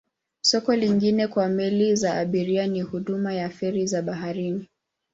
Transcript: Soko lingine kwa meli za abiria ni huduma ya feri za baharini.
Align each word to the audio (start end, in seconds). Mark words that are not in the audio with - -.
Soko 0.41 0.75
lingine 0.75 1.27
kwa 1.27 1.49
meli 1.49 1.95
za 1.95 2.13
abiria 2.13 2.67
ni 2.67 2.81
huduma 2.81 3.33
ya 3.33 3.49
feri 3.49 3.87
za 3.87 4.01
baharini. 4.01 4.67